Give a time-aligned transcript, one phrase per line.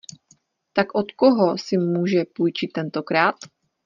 [0.73, 3.35] Tak od koho si může půjčit tentokrát?